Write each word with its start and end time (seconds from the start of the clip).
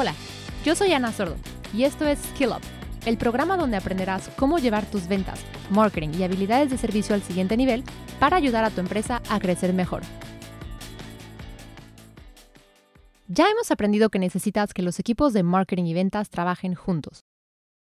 Hola, 0.00 0.14
yo 0.64 0.76
soy 0.76 0.92
Ana 0.92 1.10
Sordo 1.10 1.34
y 1.74 1.82
esto 1.82 2.06
es 2.06 2.20
Skill 2.20 2.50
Up, 2.50 2.62
el 3.04 3.18
programa 3.18 3.56
donde 3.56 3.76
aprenderás 3.76 4.28
cómo 4.36 4.60
llevar 4.60 4.86
tus 4.86 5.08
ventas, 5.08 5.44
marketing 5.70 6.10
y 6.16 6.22
habilidades 6.22 6.70
de 6.70 6.78
servicio 6.78 7.16
al 7.16 7.22
siguiente 7.24 7.56
nivel 7.56 7.82
para 8.20 8.36
ayudar 8.36 8.62
a 8.62 8.70
tu 8.70 8.78
empresa 8.78 9.20
a 9.28 9.40
crecer 9.40 9.72
mejor. 9.72 10.02
Ya 13.26 13.48
hemos 13.48 13.72
aprendido 13.72 14.08
que 14.08 14.20
necesitas 14.20 14.72
que 14.72 14.82
los 14.82 15.00
equipos 15.00 15.32
de 15.32 15.42
marketing 15.42 15.86
y 15.86 15.94
ventas 15.94 16.30
trabajen 16.30 16.76
juntos. 16.76 17.24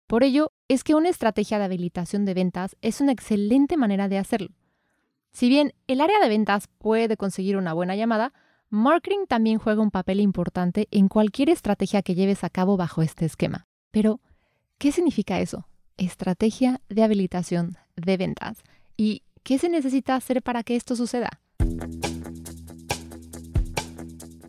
Por 0.07 0.23
ello, 0.23 0.53
es 0.69 0.85
que 0.85 0.95
una 0.95 1.09
estrategia 1.09 1.59
de 1.59 1.65
habilitación 1.65 2.25
de 2.25 2.35
ventas 2.35 2.77
es 2.83 3.01
una 3.01 3.11
excelente 3.11 3.77
manera 3.77 4.07
de 4.07 4.19
hacerlo. 4.19 4.51
Si 5.33 5.49
bien 5.49 5.75
el 5.89 6.01
área 6.01 6.21
de 6.21 6.29
ventas 6.29 6.69
puede 6.79 7.17
conseguir 7.17 7.57
una 7.57 7.73
buena 7.73 7.97
llamada, 7.97 8.33
marketing 8.71 9.27
también 9.29 9.59
juega 9.59 9.83
un 9.83 9.91
papel 9.91 10.21
importante 10.21 10.89
en 10.91 11.09
cualquier 11.09 11.51
estrategia 11.51 12.03
que 12.03 12.15
lleves 12.15 12.45
a 12.45 12.51
cabo 12.51 12.77
bajo 12.77 13.03
este 13.03 13.25
esquema. 13.25 13.67
Pero, 13.91 14.21
¿qué 14.79 14.93
significa 14.93 15.41
eso? 15.41 15.67
Estrategia 15.97 16.81
de 16.89 17.03
habilitación 17.03 17.77
de 17.97 18.17
ventas. 18.17 18.59
¿Y 18.97 19.23
qué 19.43 19.59
se 19.59 19.69
necesita 19.69 20.15
hacer 20.15 20.43
para 20.43 20.63
que 20.63 20.77
esto 20.77 20.97
suceda? 20.97 21.41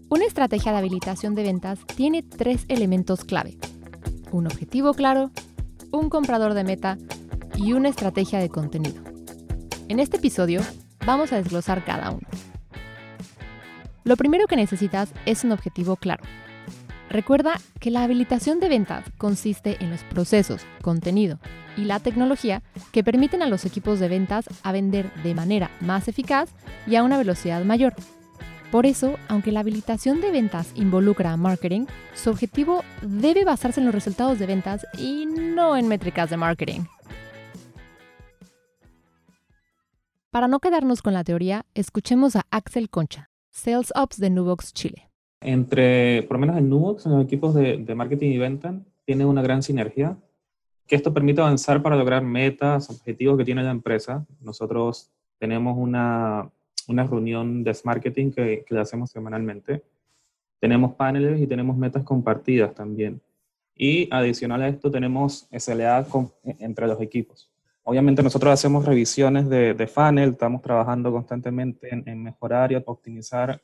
Una 0.09 0.26
estrategia 0.26 0.71
de 0.71 0.77
habilitación 0.77 1.35
de 1.35 1.43
ventas 1.43 1.79
tiene 1.95 2.23
tres 2.23 2.65
elementos 2.70 3.23
clave. 3.23 3.57
Un 4.31 4.48
objetivo 4.48 4.93
claro, 4.93 5.31
un 5.91 6.09
comprador 6.09 6.54
de 6.54 6.63
meta 6.63 6.98
y 7.55 7.73
una 7.73 7.90
estrategia 7.90 8.40
de 8.40 8.49
contenido. 8.49 9.04
En 9.90 9.99
este 9.99 10.18
episodio 10.18 10.62
vamos 11.05 11.32
a 11.32 11.38
desglosar 11.38 11.84
cada 11.85 12.12
uno. 12.12 12.27
Lo 14.08 14.16
primero 14.16 14.48
que 14.48 14.55
necesitas 14.55 15.12
es 15.26 15.44
un 15.44 15.52
objetivo 15.52 15.98
claro. 15.98 16.24
Recuerda 17.10 17.60
que 17.82 17.91
la 17.91 18.04
habilitación 18.04 18.62
de 18.62 18.70
ventas 18.70 19.04
consiste 19.18 19.76
en 19.82 19.90
los 19.90 20.02
procesos, 20.05 20.66
contenido 20.82 21.40
y 21.76 21.84
la 21.84 22.00
tecnología 22.00 22.63
que 22.94 23.04
permiten 23.04 23.41
a 23.41 23.48
los 23.48 23.66
equipos 23.66 24.00
de 24.00 24.08
ventas 24.08 24.46
a 24.63 24.72
vender 24.72 25.13
de 25.24 25.35
manera 25.35 25.72
más 25.82 26.08
eficaz 26.08 26.50
y 26.85 26.96
a 26.96 27.04
una 27.04 27.18
velocidad 27.18 27.66
mayor. 27.66 27.96
Por 28.72 28.85
eso, 28.85 29.18
aunque 29.28 29.52
la 29.52 29.60
habilitación 29.60 30.22
de 30.22 30.32
ventas 30.32 30.72
involucra 30.76 31.34
a 31.34 31.38
marketing, 31.38 31.85
su 32.16 32.30
objetivo 32.30 32.85
debe 33.02 33.44
basarse 33.44 33.82
en 33.82 33.88
los 33.88 33.96
resultados 33.96 34.40
de 34.40 34.46
ventas 34.46 34.88
y 34.98 35.26
no 35.26 35.76
en 35.76 35.90
métricas 35.90 36.30
de 36.30 36.38
marketing. 36.38 36.82
Para 40.32 40.48
no 40.48 40.62
quedarnos 40.62 41.02
con 41.02 41.13
la 41.13 41.26
teoría, 41.26 41.66
escuchemos 41.74 42.38
a 42.38 42.46
Axel 42.52 42.90
Concha, 42.90 43.30
Sales 43.58 43.91
Ops 43.96 44.20
de 44.20 44.30
Nubox 44.30 44.72
Chile. 44.72 45.10
Entre, 45.41 46.22
por 46.24 46.38
lo 46.38 46.41
menos 46.41 46.58
en 46.58 46.70
Nubox, 46.70 47.08
en 47.08 47.13
los 47.13 47.26
equipos 47.26 47.55
de, 47.55 47.96
marketing 47.96 48.30
y 48.30 48.38
venta, 48.38 48.80
tiene 49.04 49.26
una 49.26 49.41
gran 49.41 49.63
sinergia, 49.63 50.16
que 50.86 50.96
esto 50.96 51.12
permite 51.12 51.41
avanzar 51.41 51.82
para 51.82 51.96
lograr 51.96 52.24
metas, 52.24 52.88
objetivos 52.91 53.35
que 53.35 53.46
tiene 53.46 53.63
la 53.63 53.72
empresa. 53.72 54.28
Nosotros 54.41 55.10
tenemos 55.40 55.76
una, 55.76 56.52
una 56.88 57.04
reunión 57.05 57.63
de 57.63 57.76
marketing 57.84 58.30
que, 58.30 58.63
que 58.63 58.78
hacemos 58.78 59.10
semanalmente. 59.10 59.82
Tenemos 60.60 60.94
paneles 60.94 61.41
y 61.41 61.48
tenemos 61.48 61.76
metas 61.76 62.04
compartidas 62.04 62.76
también. 62.76 63.20
Y 63.76 64.08
adicional 64.13 64.62
a 64.62 64.68
esto 64.68 64.91
tenemos 64.91 65.47
SLA 65.52 66.06
entre 66.59 66.85
los 66.85 67.02
equipos. 67.02 67.50
Obviamente 67.90 68.22
nosotros 68.22 68.52
hacemos 68.52 68.84
revisiones 68.84 69.47
de, 69.47 69.74
de 69.74 69.88
funnel, 69.88 70.31
estamos 70.31 70.62
trabajando 70.62 71.09
constantemente 71.09 71.88
en, 71.90 72.22
mejorar 72.22 72.73
y 72.73 72.75
optimizar 72.75 73.61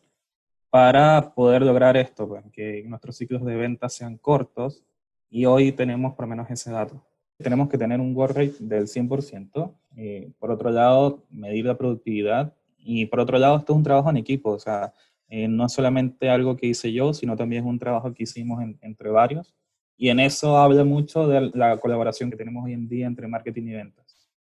para 0.69 1.33
poder 1.33 1.61
lograr 1.63 1.97
esto, 1.97 2.25
pues, 2.29 2.41
que 2.53 2.85
nuestros 2.87 3.17
ciclos 3.17 3.43
de 3.43 3.57
venta 3.57 3.89
sean 3.89 4.17
cortos 4.17 4.85
y 5.29 5.43
hoy 5.43 5.73
tenemos 5.73 6.13
por 6.13 6.23
lo 6.23 6.29
menos 6.29 6.49
ese 6.49 6.71
dato. 6.71 7.05
Tenemos 7.37 7.67
que 7.67 7.77
tener 7.77 7.99
un 7.99 8.15
work 8.15 8.33
rate 8.33 8.55
del 8.61 8.87
100%. 8.87 9.75
Eh, 9.97 10.31
por 10.39 10.51
otro 10.51 10.69
lado, 10.69 11.25
medir 11.29 11.65
la 11.65 11.77
productividad 11.77 12.53
y 12.77 13.07
por 13.07 13.19
otro 13.19 13.37
lado, 13.37 13.57
esto 13.57 13.73
es 13.73 13.77
un 13.77 13.83
trabajo 13.83 14.09
en 14.09 14.15
equipo, 14.15 14.51
o 14.51 14.59
sea, 14.59 14.93
eh, 15.27 15.49
no 15.49 15.65
es 15.65 15.73
solamente 15.73 16.29
algo 16.29 16.55
que 16.55 16.67
hice 16.67 16.93
yo, 16.93 17.13
sino 17.13 17.35
también 17.35 17.63
es 17.63 17.69
un 17.69 17.77
trabajo 17.77 18.13
que 18.13 18.23
hicimos 18.23 18.63
entre 18.79 19.09
varios. 19.09 19.53
Y 19.97 20.09
en 20.09 20.19
eso 20.19 20.57
habla 20.57 20.83
mucho 20.83 21.27
de 21.27 21.51
la 21.53 21.77
colaboración 21.77 22.31
que 22.31 22.37
tenemos 22.37 22.65
hoy 22.65 22.73
en 22.73 22.87
día 22.87 23.05
entre 23.05 23.27
marketing 23.27 23.63
y 23.63 23.73
ventas. 23.73 24.02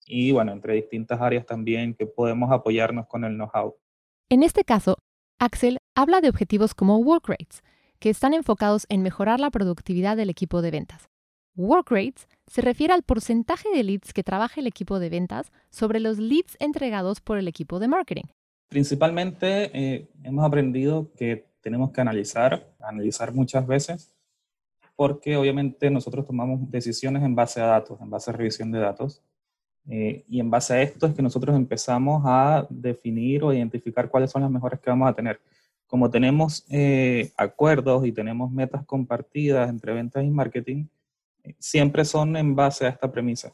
Y 0.06 0.32
bueno, 0.32 0.53
entre 0.53 0.75
distintas 0.75 1.20
áreas 1.20 1.47
también 1.47 1.94
que 1.94 2.06
podemos 2.06 2.50
apoyarnos 2.53 3.06
con 3.06 3.25
el 3.25 3.34
know-how. 3.34 3.75
En 4.28 4.42
este 4.42 4.65
caso, 4.65 4.98
Axel 5.38 5.78
habla 5.94 6.20
de 6.20 6.28
objetivos 6.28 6.75
como 6.75 6.98
work 6.98 7.28
rates, 7.28 7.62
que 7.98 8.10
están 8.10 8.34
enfocados 8.34 8.87
en 8.88 9.03
mejorar 9.03 9.41
la 9.41 9.50
productividad 9.50 10.16
del 10.16 10.31
equipo 10.31 10.62
de 10.62 10.70
ventas. 10.70 11.09
Work 11.56 11.91
rates 11.91 12.28
se 12.47 12.60
refiere 12.60 12.93
al 12.93 13.03
porcentaje 13.03 13.69
de 13.70 13.84
leads 13.84 14.12
que 14.12 14.25
trabaja 14.25 14.60
el 14.60 14.66
equipo 14.66 14.98
de 14.98 15.09
ventas 15.09 15.53
sobre 15.70 16.00
los 16.00 16.19
leads 16.19 16.56
entregados 16.59 17.20
por 17.20 17.38
el 17.38 17.48
equipo 17.48 17.78
de 17.78 17.88
marketing. 17.88 18.25
Principalmente 18.69 19.70
eh, 19.72 20.09
hemos 20.25 20.44
aprendido 20.44 21.12
que 21.16 21.47
tenemos 21.60 21.93
que 21.93 22.00
analizar, 22.00 22.75
analizar 22.81 23.32
muchas 23.32 23.66
veces, 23.66 24.14
porque 24.97 25.37
obviamente 25.37 25.91
nosotros 25.91 26.26
tomamos 26.26 26.70
decisiones 26.70 27.22
en 27.22 27.34
base 27.34 27.60
a 27.60 27.66
datos, 27.66 28.00
en 28.00 28.10
base 28.10 28.31
a 28.31 28.34
revisión 28.34 28.70
de 28.72 28.81
datos. 28.81 29.22
Eh, 29.89 30.25
y 30.28 30.41
en 30.41 30.50
base 30.50 30.75
a 30.75 30.83
esto 30.83 31.06
es 31.06 31.15
que 31.15 31.22
nosotros 31.22 31.55
empezamos 31.55 32.22
a 32.25 32.67
definir 32.71 33.45
o 33.45 33.53
identificar 33.53 34.09
cuáles 34.09 34.31
son 34.31 34.43
las 34.43 34.50
mejores 34.50 34.81
que 34.81 34.91
vamos 34.91 35.09
a 35.09 35.15
tener. 35.15 35.41
Como 35.87 36.11
tenemos 36.11 36.65
eh, 36.71 37.33
acuerdos 37.37 38.06
y 38.06 38.12
tenemos 38.12 38.50
metas 38.50 38.84
compartidas 38.87 39.69
entre 39.69 39.93
ventas 39.93 40.25
y 40.25 40.31
marketing, 40.31 40.87
siempre 41.59 42.05
son 42.05 42.37
en 42.37 42.55
base 42.55 42.87
a 42.87 42.89
esta 42.89 43.11
premisa 43.11 43.53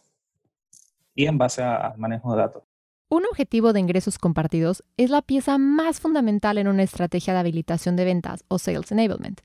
y 1.14 1.26
en 1.26 1.36
base 1.36 1.62
al 1.62 1.98
manejo 1.98 2.32
de 2.32 2.40
datos. 2.40 2.62
Un 3.08 3.24
objetivo 3.26 3.72
de 3.72 3.80
ingresos 3.80 4.18
compartidos 4.18 4.84
es 4.96 5.10
la 5.10 5.20
pieza 5.20 5.58
más 5.58 6.00
fundamental 6.00 6.58
en 6.58 6.68
una 6.68 6.84
estrategia 6.84 7.34
de 7.34 7.40
habilitación 7.40 7.96
de 7.96 8.04
ventas 8.04 8.44
o 8.46 8.58
sales 8.58 8.92
enablement. 8.92 9.40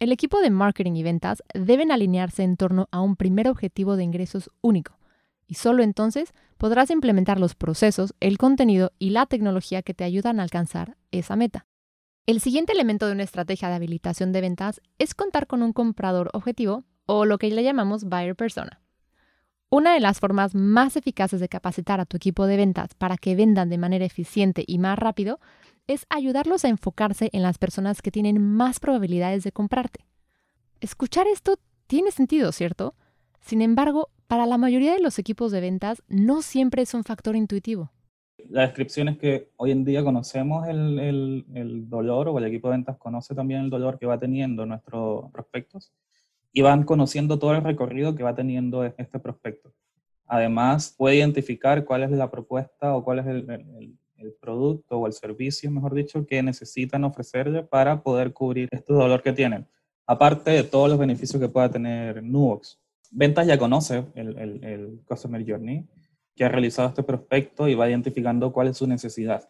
El 0.00 0.10
equipo 0.10 0.40
de 0.40 0.50
marketing 0.50 0.94
y 0.94 1.02
ventas 1.04 1.42
deben 1.54 1.92
alinearse 1.92 2.42
en 2.42 2.56
torno 2.56 2.88
a 2.90 3.00
un 3.00 3.14
primer 3.14 3.48
objetivo 3.48 3.96
de 3.96 4.04
ingresos 4.04 4.50
único, 4.60 4.98
y 5.48 5.54
solo 5.54 5.82
entonces 5.82 6.32
podrás 6.58 6.90
implementar 6.90 7.40
los 7.40 7.56
procesos, 7.56 8.14
el 8.20 8.38
contenido 8.38 8.92
y 8.98 9.10
la 9.10 9.26
tecnología 9.26 9.82
que 9.82 9.94
te 9.94 10.04
ayudan 10.04 10.38
a 10.38 10.44
alcanzar 10.44 10.96
esa 11.10 11.34
meta. 11.34 11.66
El 12.26 12.40
siguiente 12.40 12.72
elemento 12.72 13.06
de 13.06 13.12
una 13.12 13.22
estrategia 13.22 13.70
de 13.70 13.76
habilitación 13.76 14.32
de 14.32 14.42
ventas 14.42 14.82
es 14.98 15.14
contar 15.14 15.46
con 15.46 15.62
un 15.62 15.72
comprador 15.72 16.30
objetivo 16.34 16.84
o 17.06 17.24
lo 17.24 17.38
que 17.38 17.50
le 17.50 17.64
llamamos 17.64 18.04
buyer 18.04 18.36
persona. 18.36 18.82
Una 19.70 19.94
de 19.94 20.00
las 20.00 20.20
formas 20.20 20.54
más 20.54 20.96
eficaces 20.96 21.40
de 21.40 21.48
capacitar 21.48 22.00
a 22.00 22.06
tu 22.06 22.18
equipo 22.18 22.46
de 22.46 22.56
ventas 22.56 22.94
para 22.94 23.16
que 23.16 23.34
vendan 23.34 23.70
de 23.70 23.78
manera 23.78 24.04
eficiente 24.04 24.62
y 24.66 24.78
más 24.78 24.98
rápido 24.98 25.40
es 25.86 26.06
ayudarlos 26.10 26.64
a 26.64 26.68
enfocarse 26.68 27.30
en 27.32 27.42
las 27.42 27.56
personas 27.56 28.02
que 28.02 28.10
tienen 28.10 28.42
más 28.42 28.78
probabilidades 28.78 29.42
de 29.42 29.52
comprarte. 29.52 30.04
Escuchar 30.80 31.26
esto 31.26 31.58
tiene 31.86 32.10
sentido, 32.10 32.52
¿cierto? 32.52 32.94
Sin 33.40 33.62
embargo, 33.62 34.10
para 34.28 34.46
la 34.46 34.58
mayoría 34.58 34.92
de 34.92 35.00
los 35.00 35.18
equipos 35.18 35.50
de 35.50 35.60
ventas 35.60 36.02
no 36.06 36.42
siempre 36.42 36.82
es 36.82 36.94
un 36.94 37.02
factor 37.02 37.34
intuitivo. 37.34 37.90
La 38.50 38.62
descripción 38.62 39.08
es 39.08 39.18
que 39.18 39.50
hoy 39.56 39.72
en 39.72 39.84
día 39.84 40.04
conocemos 40.04 40.68
el, 40.68 41.44
el 41.54 41.88
dolor 41.88 42.28
o 42.28 42.38
el 42.38 42.44
equipo 42.44 42.68
de 42.68 42.76
ventas 42.76 42.96
conoce 42.96 43.34
también 43.34 43.62
el 43.62 43.70
dolor 43.70 43.98
que 43.98 44.06
va 44.06 44.18
teniendo 44.18 44.64
nuestros 44.64 45.30
prospectos 45.32 45.92
y 46.52 46.62
van 46.62 46.84
conociendo 46.84 47.38
todo 47.38 47.54
el 47.54 47.64
recorrido 47.64 48.14
que 48.14 48.22
va 48.22 48.34
teniendo 48.34 48.84
este 48.84 49.18
prospecto. 49.18 49.72
Además, 50.26 50.94
puede 50.96 51.16
identificar 51.16 51.84
cuál 51.84 52.02
es 52.02 52.10
la 52.10 52.30
propuesta 52.30 52.94
o 52.94 53.02
cuál 53.02 53.20
es 53.20 53.26
el, 53.26 53.98
producto 54.40 54.98
o 54.98 55.06
el 55.06 55.12
servicio, 55.12 55.70
mejor 55.70 55.94
dicho, 55.94 56.26
que 56.26 56.42
necesitan 56.42 57.04
ofrecerle 57.04 57.62
para 57.62 58.02
poder 58.02 58.32
cubrir 58.32 58.68
este 58.72 58.92
dolor 58.92 59.22
que 59.22 59.32
tienen. 59.32 59.66
Aparte 60.06 60.50
de 60.50 60.64
todos 60.64 60.88
los 60.90 60.98
beneficios 60.98 61.40
que 61.40 61.48
pueda 61.48 61.70
tener 61.70 62.22
Nubox. 62.22 62.78
Ventas 63.10 63.46
ya 63.46 63.58
conoce 63.58 64.04
el, 64.14 64.36
el 64.62 65.00
Customer 65.06 65.44
Journey, 65.46 65.86
que 66.34 66.44
ha 66.44 66.48
realizado 66.48 66.88
este 66.88 67.02
prospecto 67.02 67.68
y 67.68 67.74
va 67.74 67.88
identificando 67.88 68.52
cuál 68.52 68.68
es 68.68 68.76
su 68.76 68.86
necesidad. 68.86 69.46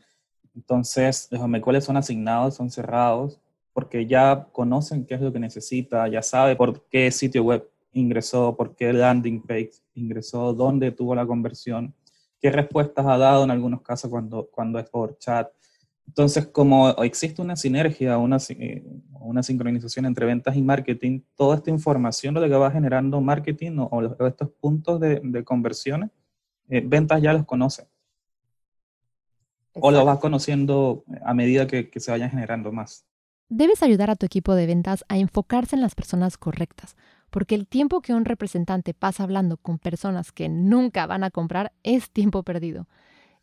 Entonces, 0.55 1.29
los 1.31 1.61
cuáles 1.61 1.85
son 1.85 1.97
asignados, 1.97 2.57
son 2.57 2.71
cerrados, 2.71 3.41
porque 3.73 4.07
ya 4.07 4.49
conocen 4.51 5.07
qué 5.07 5.15
es 5.15 5.21
lo 5.21 5.33
que 5.33 5.39
necesita, 5.39 6.09
ya 6.09 6.23
sabe 6.23 6.57
por 6.57 6.89
qué 6.89 7.11
sitio 7.13 7.45
web 7.45 7.71
ingresó, 7.93 8.57
por 8.57 8.75
qué 8.75 8.93
landing 8.93 9.43
page 9.43 9.71
ingresó, 9.95 10.53
dónde 10.53 10.91
tuvo 10.91 11.15
la 11.15 11.27
conversión, 11.27 11.95
qué 12.41 12.51
respuestas 12.51 13.07
ha 13.07 13.19
dado 13.19 13.45
en 13.45 13.51
algunos 13.51 13.83
casos 13.83 14.11
cuando, 14.11 14.49
cuando 14.51 14.79
es 14.79 14.89
por 14.89 15.19
chat. 15.19 15.49
Entonces, 16.09 16.47
como 16.47 16.89
existe 17.05 17.43
una 17.43 17.55
sinergia, 17.55 18.17
una, 18.17 18.39
eh, 18.49 18.83
una 19.21 19.43
sincronización 19.43 20.07
entre 20.07 20.25
ventas 20.25 20.57
y 20.57 20.63
marketing, 20.63 21.21
toda 21.37 21.57
esta 21.57 21.71
información 21.71 22.35
lo 22.35 22.41
que 22.41 22.49
va 22.49 22.71
generando 22.71 23.21
marketing 23.21 23.77
o, 23.79 24.27
estos 24.27 24.51
puntos 24.59 24.99
de, 25.01 25.21
de 25.23 25.45
conversiones, 25.45 26.11
eh, 26.71 26.83
ventas 26.85 27.21
ya 27.21 27.35
los 27.35 27.45
conoce. 27.45 27.87
O 29.75 29.91
los 29.91 30.07
va 30.07 30.19
conociendo 30.19 31.05
a 31.25 31.35
medida 31.35 31.67
que, 31.67 31.91
que 31.91 32.01
se 32.01 32.11
vayan 32.11 32.31
generando 32.31 32.73
más. 32.73 33.07
Debes 33.51 33.83
ayudar 33.83 34.11
a 34.11 34.17
tu 34.17 34.27
equipo 34.27 34.55
de 34.55 34.67
ventas 34.67 35.05
a 35.09 35.19
enfocarse 35.19 35.77
en 35.77 35.83
las 35.83 35.95
personas 35.95 36.39
correctas, 36.39 36.97
porque 37.31 37.55
el 37.55 37.67
tiempo 37.69 38.01
que 38.01 38.15
un 38.15 38.25
representante 38.25 38.95
pasa 38.95 39.25
hablando 39.25 39.59
con 39.59 39.79
personas 39.79 40.33
que 40.33 40.49
nunca 40.49 41.07
van 41.07 41.23
a 41.23 41.31
comprar 41.31 41.73
es 41.83 42.11
tiempo 42.11 42.43
perdido. 42.43 42.89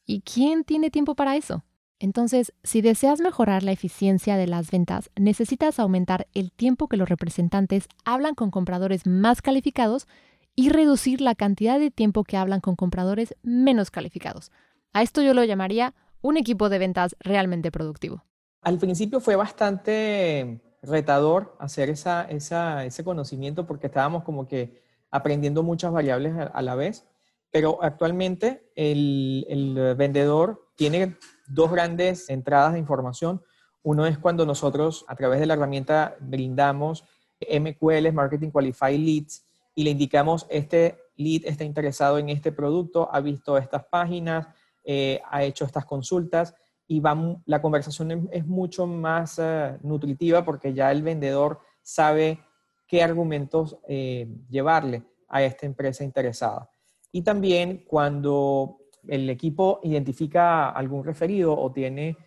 ¿Y 0.05 0.21
quién 0.21 0.63
tiene 0.63 0.89
tiempo 0.89 1.15
para 1.15 1.35
eso? 1.35 1.63
Entonces, 1.99 2.53
si 2.63 2.81
deseas 2.81 3.21
mejorar 3.21 3.63
la 3.63 3.71
eficiencia 3.71 4.35
de 4.35 4.47
las 4.47 4.69
ventas, 4.69 5.09
necesitas 5.15 5.79
aumentar 5.79 6.27
el 6.33 6.51
tiempo 6.51 6.87
que 6.87 6.97
los 6.97 7.07
representantes 7.07 7.87
hablan 8.03 8.35
con 8.35 8.51
compradores 8.51 9.07
más 9.07 9.41
calificados 9.41 10.07
y 10.55 10.69
reducir 10.69 11.21
la 11.21 11.35
cantidad 11.35 11.79
de 11.79 11.91
tiempo 11.91 12.23
que 12.23 12.37
hablan 12.37 12.59
con 12.59 12.75
compradores 12.75 13.35
menos 13.43 13.91
calificados. 13.91 14.51
A 14.91 15.03
esto 15.03 15.21
yo 15.21 15.33
lo 15.33 15.43
llamaría 15.43 15.93
un 16.21 16.37
equipo 16.37 16.69
de 16.69 16.79
ventas 16.79 17.15
realmente 17.19 17.71
productivo. 17.71 18.23
Al 18.61 18.77
principio 18.77 19.19
fue 19.19 19.35
bastante 19.35 20.61
retador 20.81 21.55
hacer 21.59 21.89
ese 21.89 23.03
conocimiento 23.03 23.65
porque 23.65 23.87
estábamos 23.87 24.23
como 24.23 24.47
que 24.47 24.83
aprendiendo 25.11 25.63
muchas 25.63 25.91
variables 25.93 26.33
a, 26.35 26.61
la 26.61 26.75
vez, 26.75 27.05
pero 27.51 27.81
actualmente 27.81 28.69
el 28.75 29.95
vendedor 29.97 30.71
tiene 30.75 31.15
dos 31.47 31.71
grandes 31.71 32.29
entradas 32.29 32.73
de 32.73 32.79
información. 32.79 33.41
Uno 33.83 34.05
es 34.05 34.17
cuando 34.17 34.45
nosotros 34.45 35.05
a 35.07 35.15
través 35.15 35.39
de 35.39 35.45
la 35.45 35.53
herramienta 35.53 36.15
brindamos 36.19 37.05
MQLs, 37.41 38.13
Marketing 38.13 38.49
Qualified 38.49 38.99
Leads, 38.99 39.45
y 39.75 39.83
le 39.83 39.91
indicamos 39.91 40.47
este 40.49 40.97
lead 41.17 41.43
está 41.45 41.63
interesado 41.63 42.17
en 42.17 42.29
este 42.29 42.51
producto, 42.51 43.09
ha 43.11 43.19
visto 43.21 43.57
estas 43.57 43.85
páginas, 43.85 44.47
eh, 44.83 45.21
ha 45.29 45.43
hecho 45.43 45.65
estas 45.65 45.85
consultas 45.85 46.55
y 46.87 46.99
va, 46.99 47.17
la 47.45 47.61
conversación 47.61 48.29
es 48.31 48.45
mucho 48.45 48.85
más 48.85 49.39
eh, 49.39 49.77
nutritiva 49.81 50.43
porque 50.45 50.73
ya 50.73 50.91
el 50.91 51.03
vendedor 51.03 51.59
sabe 51.81 52.39
qué 52.87 53.01
argumentos 53.01 53.77
eh, 53.87 54.27
llevarle 54.49 55.03
a 55.27 55.43
esta 55.43 55.65
empresa 55.65 56.03
interesada. 56.03 56.69
Y 57.11 57.21
también 57.21 57.85
cuando 57.87 58.77
el 59.07 59.29
equipo 59.29 59.79
identifica 59.83 60.69
algún 60.69 61.03
referido 61.03 61.57
o 61.57 61.71
tiene 61.71 62.17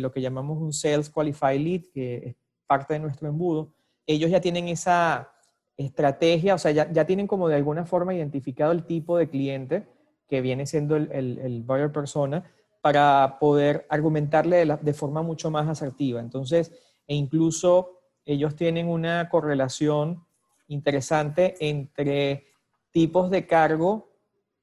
lo 0.00 0.12
que 0.12 0.20
llamamos 0.20 0.58
un 0.58 0.72
Sales 0.72 1.10
Qualified 1.10 1.60
Lead, 1.60 1.82
que 1.92 2.16
es 2.16 2.36
parte 2.66 2.94
de 2.94 3.00
nuestro 3.00 3.28
embudo, 3.28 3.72
ellos 4.06 4.30
ya 4.30 4.40
tienen 4.40 4.68
esa 4.68 5.32
estrategia, 5.76 6.54
o 6.54 6.58
sea, 6.58 6.70
ya, 6.70 7.06
tienen 7.06 7.26
como 7.26 7.48
de 7.48 7.56
alguna 7.56 7.84
forma 7.84 8.14
identificado 8.14 8.72
el 8.72 8.84
tipo 8.84 9.18
de 9.18 9.28
cliente 9.28 9.86
que 10.28 10.40
viene 10.40 10.66
siendo 10.66 10.96
el, 10.96 11.10
el, 11.12 11.62
buyer 11.62 11.92
persona 11.92 12.50
para 12.80 13.36
poder 13.38 13.86
argumentarle 13.90 14.64
de, 14.64 14.94
forma 14.94 15.22
mucho 15.22 15.50
más 15.50 15.68
asertiva. 15.68 16.20
Entonces, 16.20 16.72
e 17.06 17.14
incluso 17.14 18.00
ellos 18.24 18.56
tienen 18.56 18.88
una 18.88 19.28
correlación 19.28 20.24
interesante 20.68 21.54
entre 21.60 22.46
tipos 22.90 23.30
de 23.30 23.46
cargo, 23.46 24.15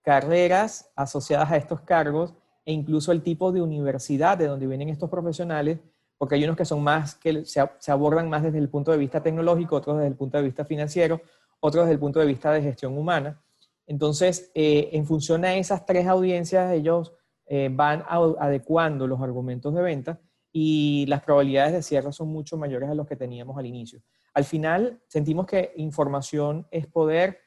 carreras 0.03 0.91
asociadas 0.95 1.51
a 1.51 1.57
estos 1.57 1.81
cargos 1.81 2.33
e 2.65 2.71
incluso 2.71 3.11
el 3.11 3.23
tipo 3.23 3.51
de 3.51 3.61
universidad 3.61 4.37
de 4.37 4.47
donde 4.47 4.67
vienen 4.67 4.89
estos 4.89 5.09
profesionales 5.09 5.79
porque 6.23 6.35
hay 6.35 6.43
unos 6.45 6.55
que 6.55 6.63
son 6.63 6.81
más, 6.81 7.15
que 7.15 7.43
se, 7.43 7.59
abordan 7.91 8.29
más 8.29 8.43
desde 8.43 8.57
el 8.57 8.69
punto 8.69 8.93
de 8.93 8.97
vista 8.97 9.21
tecnológico, 9.21 9.75
otros 9.75 9.97
desde 9.97 10.07
el 10.07 10.15
punto 10.15 10.37
de 10.37 10.43
vista 10.45 10.63
financiero, 10.63 11.19
otros 11.59 11.83
desde 11.83 11.95
el 11.95 11.99
punto 11.99 12.21
de 12.21 12.25
vista 12.25 12.49
de 12.53 12.61
gestión 12.61 12.97
humana. 12.97 13.43
Entonces, 13.87 14.49
eh, 14.55 14.87
en 14.93 15.05
función 15.05 15.43
a 15.43 15.55
esas 15.55 15.85
tres 15.85 16.07
audiencias, 16.07 16.71
ellos 16.71 17.11
eh, 17.45 17.69
van 17.69 18.05
adecuando 18.07 19.05
los 19.05 19.21
argumentos 19.21 19.75
de 19.75 19.81
venta 19.81 20.21
y 20.53 21.05
las 21.07 21.21
probabilidades 21.23 21.73
de 21.73 21.83
cierre 21.83 22.13
son 22.13 22.29
mucho 22.29 22.55
mayores 22.55 22.89
a 22.89 22.95
los 22.95 23.05
que 23.05 23.17
teníamos 23.17 23.57
al 23.57 23.65
inicio. 23.65 24.01
Al 24.33 24.45
final, 24.45 25.01
sentimos 25.07 25.45
que 25.45 25.73
información 25.75 26.65
es 26.71 26.87
poder 26.87 27.39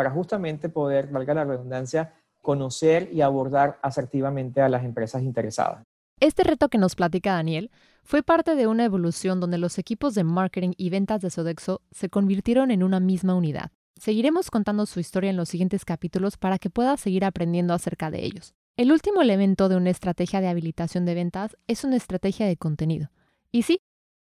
para 0.00 0.12
justamente 0.12 0.70
poder, 0.70 1.08
valga 1.08 1.34
la 1.34 1.44
redundancia, 1.44 2.14
conocer 2.40 3.10
y 3.12 3.20
abordar 3.20 3.78
asertivamente 3.82 4.62
a 4.62 4.70
las 4.70 4.82
empresas 4.82 5.22
interesadas. 5.22 5.82
Este 6.20 6.42
reto 6.42 6.70
que 6.70 6.78
nos 6.78 6.94
platica 6.94 7.34
Daniel 7.34 7.70
fue 8.02 8.22
parte 8.22 8.54
de 8.54 8.66
una 8.66 8.86
evolución 8.86 9.40
donde 9.40 9.58
los 9.58 9.76
equipos 9.78 10.14
de 10.14 10.24
marketing 10.24 10.72
y 10.78 10.88
ventas 10.88 11.20
de 11.20 11.28
Sodexo 11.28 11.82
se 11.90 12.08
convirtieron 12.08 12.70
en 12.70 12.82
una 12.82 12.98
misma 12.98 13.34
unidad. 13.34 13.72
Seguiremos 14.00 14.50
contando 14.50 14.86
su 14.86 15.00
historia 15.00 15.28
en 15.28 15.36
los 15.36 15.50
siguientes 15.50 15.84
capítulos 15.84 16.38
para 16.38 16.58
que 16.58 16.70
puedas 16.70 16.98
seguir 16.98 17.26
aprendiendo 17.26 17.74
acerca 17.74 18.10
de 18.10 18.24
ellos. 18.24 18.54
El 18.78 18.92
último 18.92 19.20
elemento 19.20 19.68
de 19.68 19.76
una 19.76 19.90
estrategia 19.90 20.40
de 20.40 20.48
habilitación 20.48 21.04
de 21.04 21.14
ventas 21.14 21.58
es 21.66 21.84
una 21.84 21.96
estrategia 21.96 22.46
de 22.46 22.56
contenido. 22.56 23.10
Y 23.52 23.64
sí, 23.64 23.82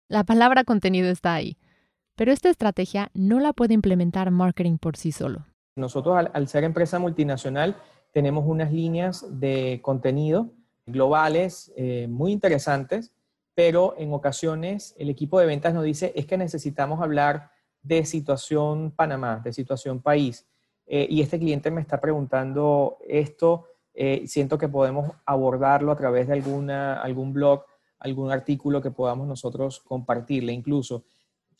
la 0.10 0.24
palabra 0.24 0.64
contenido 0.64 1.08
está 1.12 1.36
ahí, 1.36 1.60
pero 2.16 2.32
esta 2.32 2.50
estrategia 2.50 3.12
no 3.14 3.40
la 3.40 3.54
puede 3.54 3.76
implementar 3.76 4.32
marketing 4.32 4.80
por 4.80 4.98
sí 4.98 5.12
solo. 5.12 5.46
Nosotros 5.78 6.18
al, 6.34 6.48
ser 6.48 6.64
empresa 6.64 6.98
multinacional 6.98 7.78
tenemos 8.12 8.46
unas 8.48 8.72
líneas 8.72 9.26
de 9.40 9.80
contenido 9.84 10.50
globales 10.88 11.72
eh, 11.76 12.08
muy 12.10 12.32
interesantes, 12.32 13.14
pero 13.54 13.94
en 13.98 14.12
ocasiones 14.12 14.96
el 14.98 15.10
equipo 15.10 15.40
de 15.40 15.46
ventas 15.46 15.74
nos 15.74 15.84
dice 15.84 16.14
es 16.16 16.26
que 16.26 16.38
necesitamos 16.38 17.02
hablar 17.02 17.52
de 17.84 18.06
situación 18.06 18.92
Panamá, 18.92 19.40
de 19.44 19.54
situación 19.54 20.02
país. 20.02 20.48
Eh, 20.88 21.06
y 21.10 21.22
este 21.22 21.38
cliente 21.38 21.70
me 21.70 21.82
está 21.82 22.02
preguntando 22.02 22.98
esto, 23.08 23.68
eh, 23.94 24.24
siento 24.26 24.58
que 24.58 24.70
podemos 24.70 25.12
abordarlo 25.26 25.92
a 25.92 25.96
través 25.96 26.28
de 26.28 26.34
alguna, 26.34 27.02
algún 27.02 27.34
blog, 27.34 27.66
algún 28.00 28.32
artículo 28.32 28.82
que 28.82 28.92
podamos 28.92 29.28
nosotros 29.28 29.80
compartirle. 29.82 30.54
Incluso 30.54 31.04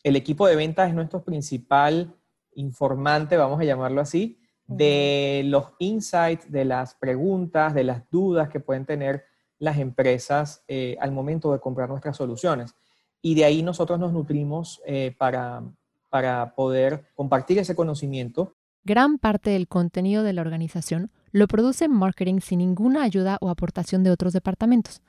el 0.02 0.16
equipo 0.16 0.46
de 0.46 0.56
ventas 0.56 0.88
es 0.88 0.94
nuestro 0.94 1.22
principal 1.22 2.14
informante, 2.58 3.36
vamos 3.36 3.60
a 3.60 3.64
llamarlo 3.64 4.00
así, 4.00 4.38
de 4.66 5.42
los 5.46 5.72
insights, 5.78 6.50
de 6.50 6.64
las 6.64 6.94
preguntas, 6.94 7.72
de 7.72 7.84
las 7.84 8.08
dudas 8.10 8.48
que 8.48 8.60
pueden 8.60 8.84
tener 8.84 9.24
las 9.58 9.78
empresas 9.78 10.62
eh, 10.68 10.96
al 11.00 11.12
momento 11.12 11.52
de 11.52 11.60
comprar 11.60 11.88
nuestras 11.88 12.16
soluciones. 12.16 12.74
Y 13.22 13.34
de 13.34 13.44
ahí 13.44 13.62
nosotros 13.62 13.98
nos 13.98 14.12
nutrimos 14.12 14.80
eh, 14.86 15.14
para, 15.16 15.62
para 16.10 16.54
poder 16.54 17.06
compartir 17.14 17.58
ese 17.58 17.74
conocimiento. 17.74 18.54
Gran 18.84 19.18
parte 19.18 19.50
del 19.50 19.68
contenido 19.68 20.22
de 20.22 20.32
la 20.32 20.42
organización 20.42 21.10
lo 21.32 21.48
produce 21.48 21.88
marketing 21.88 22.40
sin 22.40 22.58
ninguna 22.58 23.02
ayuda 23.02 23.38
o 23.40 23.48
aportación 23.48 24.04
de 24.04 24.10
otros 24.10 24.32
departamentos. 24.32 25.02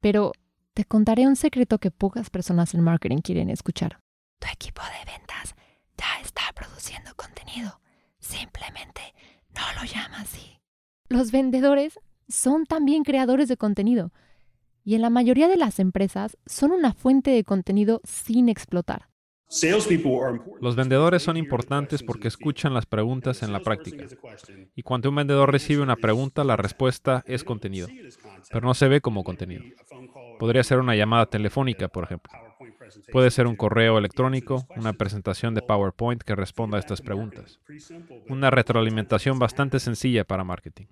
Pero 0.00 0.32
te 0.74 0.84
contaré 0.84 1.26
un 1.26 1.36
secreto 1.36 1.78
que 1.78 1.90
pocas 1.90 2.30
personas 2.30 2.74
en 2.74 2.82
marketing 2.82 3.18
quieren 3.18 3.50
escuchar. 3.50 3.98
Tu 4.38 4.46
equipo 4.52 4.82
de 4.82 5.12
ventas 5.12 5.54
ya 5.96 6.20
está 6.22 6.37
produciendo 6.58 7.14
contenido 7.14 7.78
Simplemente 8.18 9.00
no 9.54 9.62
lo 9.80 9.86
llama 9.86 10.20
así. 10.20 10.60
Los 11.08 11.32
vendedores 11.32 11.98
son 12.28 12.66
también 12.66 13.04
creadores 13.04 13.48
de 13.48 13.56
contenido 13.56 14.12
y 14.84 14.94
en 14.94 15.02
la 15.02 15.10
mayoría 15.10 15.48
de 15.48 15.56
las 15.56 15.78
empresas 15.78 16.36
son 16.46 16.72
una 16.72 16.92
fuente 16.92 17.30
de 17.30 17.44
contenido 17.44 18.00
sin 18.04 18.48
explotar. 18.48 19.08
Los 20.60 20.76
vendedores 20.76 21.22
son 21.22 21.38
importantes 21.38 22.02
porque 22.02 22.28
escuchan 22.28 22.74
las 22.74 22.84
preguntas 22.84 23.42
en 23.42 23.52
la 23.52 23.60
práctica. 23.60 24.04
Y 24.74 24.82
cuando 24.82 25.08
un 25.08 25.16
vendedor 25.16 25.50
recibe 25.50 25.82
una 25.82 25.96
pregunta, 25.96 26.44
la 26.44 26.56
respuesta 26.56 27.24
es 27.26 27.44
contenido, 27.44 27.88
pero 28.50 28.66
no 28.66 28.74
se 28.74 28.88
ve 28.88 29.00
como 29.00 29.24
contenido. 29.24 29.64
Podría 30.38 30.62
ser 30.62 30.80
una 30.80 30.94
llamada 30.94 31.26
telefónica, 31.26 31.88
por 31.88 32.04
ejemplo. 32.04 32.47
Puede 33.12 33.30
ser 33.30 33.46
un 33.46 33.56
correo 33.56 33.98
electrónico, 33.98 34.66
una 34.76 34.92
presentación 34.92 35.54
de 35.54 35.62
PowerPoint 35.62 36.22
que 36.22 36.34
responda 36.34 36.76
a 36.76 36.80
estas 36.80 37.00
preguntas. 37.00 37.60
Una 38.28 38.50
retroalimentación 38.50 39.38
bastante 39.38 39.80
sencilla 39.80 40.24
para 40.24 40.44
marketing. 40.44 40.86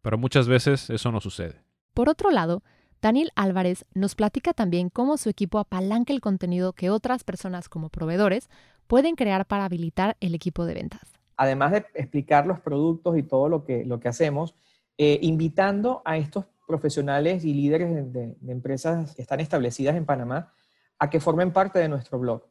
Pero 0.00 0.18
muchas 0.18 0.48
veces 0.48 0.90
eso 0.90 1.12
no 1.12 1.20
sucede. 1.20 1.62
Por 1.94 2.08
otro 2.08 2.30
lado, 2.30 2.62
Daniel 3.00 3.30
Álvarez 3.34 3.84
nos 3.94 4.14
platica 4.14 4.52
también 4.52 4.88
cómo 4.88 5.16
su 5.16 5.28
equipo 5.28 5.58
apalanca 5.58 6.12
el 6.12 6.20
contenido 6.20 6.72
que 6.72 6.90
otras 6.90 7.24
personas 7.24 7.68
como 7.68 7.88
proveedores 7.88 8.48
pueden 8.86 9.14
crear 9.16 9.46
para 9.46 9.64
habilitar 9.64 10.16
el 10.20 10.34
equipo 10.34 10.64
de 10.64 10.74
ventas. 10.74 11.00
Además 11.36 11.72
de 11.72 11.84
explicar 11.94 12.46
los 12.46 12.60
productos 12.60 13.16
y 13.18 13.22
todo 13.22 13.48
lo 13.48 13.64
que, 13.64 13.84
lo 13.84 14.00
que 14.00 14.08
hacemos, 14.08 14.54
eh, 14.98 15.18
invitando 15.22 16.02
a 16.04 16.16
estos 16.16 16.44
profesionales 16.66 17.44
y 17.44 17.54
líderes 17.54 18.12
de 18.12 18.36
empresas 18.48 19.14
que 19.14 19.22
están 19.22 19.40
establecidas 19.40 19.96
en 19.96 20.04
Panamá 20.04 20.52
a 21.02 21.10
que 21.10 21.18
formen 21.18 21.52
parte 21.52 21.80
de 21.80 21.88
nuestro 21.88 22.16
blog. 22.20 22.44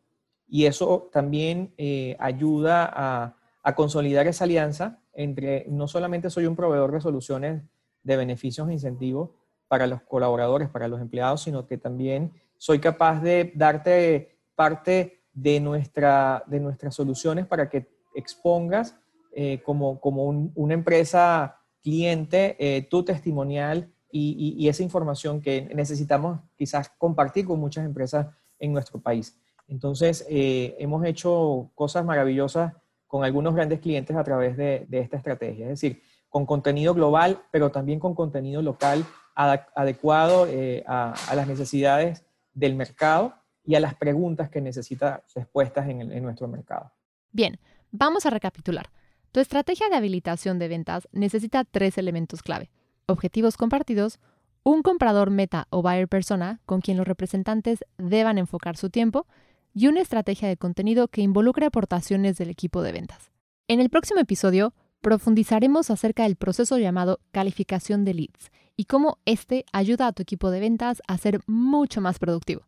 Y 0.46 0.66
eso 0.66 1.10
también 1.14 1.74
eh, 1.78 2.18
ayuda 2.20 2.92
a, 2.94 3.38
consolidar 3.76 4.28
esa 4.28 4.44
alianza 4.44 5.00
entre 5.14 5.66
no 5.70 5.88
solamente 5.88 6.30
soy 6.30 6.48
un 6.48 6.58
proveedor 6.58 6.92
de 6.92 7.00
soluciones 7.00 7.64
de 8.04 8.18
beneficios 8.18 8.68
e 8.68 8.74
incentivos 8.74 9.30
para 9.70 9.88
los 9.88 10.02
colaboradores, 10.02 10.68
para 10.68 10.90
los 10.90 11.00
empleados, 11.00 11.44
sino 11.44 11.66
que 11.66 11.78
también 11.78 12.34
soy 12.58 12.80
capaz 12.80 13.22
de 13.22 13.54
darte 13.56 14.36
parte 14.54 15.22
de, 15.32 15.62
nuestra, 15.62 16.44
de 16.48 16.60
nuestras 16.60 16.94
soluciones 16.94 17.46
para 17.46 17.70
que 17.70 17.88
expongas 18.16 19.00
eh, 19.34 19.62
como, 19.64 20.02
como 20.02 20.26
una 20.26 20.74
empresa 20.74 21.58
cliente 21.82 22.58
eh, 22.60 22.82
tu 22.82 23.06
testimonial 23.06 23.94
y, 24.12 24.58
y, 24.58 24.68
esa 24.68 24.84
información 24.84 25.40
que 25.40 25.70
necesitamos 25.74 26.42
quizás 26.58 26.90
compartir 26.98 27.46
con 27.46 27.62
muchas 27.62 27.86
empresas 27.86 28.28
en 28.62 28.72
nuestro 28.72 29.02
país. 29.02 29.38
Entonces, 29.68 30.26
eh, 30.30 30.76
hemos 30.80 31.04
hecho 31.06 31.72
cosas 31.76 32.06
maravillosas 32.06 32.74
con 33.08 33.26
algunos 33.26 33.54
grandes 33.54 33.82
clientes 33.82 34.16
a 34.16 34.24
través 34.24 34.56
de, 34.56 34.88
esta 34.92 35.18
estrategia, 35.18 35.66
es 35.66 35.72
decir, 35.82 36.02
con 36.30 36.46
contenido 36.46 36.94
global, 36.94 37.42
pero 37.52 37.72
también 37.72 38.00
con 38.00 38.16
contenido 38.16 38.62
local 38.62 39.06
adecuado 39.36 40.48
eh, 40.48 40.84
a, 40.88 41.14
las 41.36 41.48
necesidades 41.48 42.24
del 42.54 42.76
mercado 42.76 43.34
y 43.66 43.76
a 43.76 43.80
las 43.80 43.96
preguntas 43.96 44.50
que 44.50 44.62
necesita 44.62 45.24
respuestas 45.36 45.90
en 45.90 46.24
nuestro 46.24 46.48
mercado. 46.48 46.92
Bien, 47.32 47.60
vamos 47.92 48.26
a 48.26 48.30
recapitular. 48.30 48.90
Tu 49.32 49.40
estrategia 49.40 49.90
de 49.90 49.96
habilitación 49.96 50.60
de 50.60 50.68
ventas 50.68 51.08
necesita 51.14 51.64
tres 51.64 51.98
elementos 51.98 52.44
clave. 52.44 52.70
Objetivos 53.06 53.56
compartidos, 53.56 54.20
un 54.64 54.84
comprador 54.84 55.32
meta 55.32 55.68
o 55.70 55.82
buyer 55.82 56.08
persona 56.08 56.60
con 56.66 56.82
quien 56.82 56.98
los 56.98 57.08
representantes 57.08 57.84
deban 57.98 58.38
enfocar 58.38 58.78
su 58.78 58.90
tiempo 58.90 59.28
y 59.74 59.88
una 59.88 60.02
estrategia 60.02 60.48
de 60.48 60.58
contenido 60.58 61.08
que 61.08 61.22
involucre 61.22 61.66
aportaciones 61.66 62.38
del 62.38 62.50
equipo 62.50 62.82
de 62.82 62.92
ventas. 62.92 63.32
En 63.68 63.80
el 63.80 63.90
próximo 63.90 64.20
episodio 64.20 64.74
profundizaremos 65.02 65.90
acerca 65.90 66.24
del 66.24 66.36
proceso 66.36 66.78
llamado 66.78 67.20
calificación 67.32 68.06
de 68.06 68.14
leads 68.14 68.52
y 68.78 68.86
cómo 68.86 69.18
este 69.26 69.66
ayuda 69.74 70.08
a 70.08 70.12
tu 70.12 70.22
equipo 70.22 70.52
de 70.52 70.60
ventas 70.60 71.02
a 71.08 71.18
ser 71.18 71.42
mucho 71.48 72.02
más 72.02 72.20
productivo. 72.20 72.68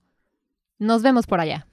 Nos 0.80 1.04
vemos 1.04 1.28
por 1.28 1.40
allá. 1.40 1.68